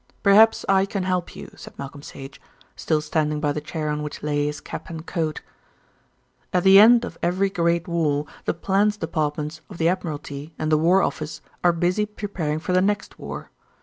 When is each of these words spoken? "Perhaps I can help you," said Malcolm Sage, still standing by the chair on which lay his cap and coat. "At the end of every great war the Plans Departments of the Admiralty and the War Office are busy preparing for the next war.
"Perhaps 0.23 0.65
I 0.67 0.87
can 0.87 1.03
help 1.03 1.35
you," 1.35 1.51
said 1.55 1.77
Malcolm 1.77 2.01
Sage, 2.01 2.41
still 2.75 3.01
standing 3.01 3.39
by 3.39 3.51
the 3.51 3.61
chair 3.61 3.87
on 3.89 4.01
which 4.01 4.23
lay 4.23 4.47
his 4.47 4.59
cap 4.59 4.89
and 4.89 5.05
coat. 5.05 5.41
"At 6.51 6.63
the 6.63 6.79
end 6.79 7.05
of 7.05 7.19
every 7.21 7.51
great 7.51 7.87
war 7.87 8.25
the 8.45 8.55
Plans 8.55 8.97
Departments 8.97 9.61
of 9.69 9.77
the 9.77 9.89
Admiralty 9.89 10.55
and 10.57 10.71
the 10.71 10.77
War 10.79 11.03
Office 11.03 11.41
are 11.63 11.71
busy 11.71 12.07
preparing 12.07 12.57
for 12.57 12.73
the 12.73 12.81
next 12.81 13.19
war. 13.19 13.51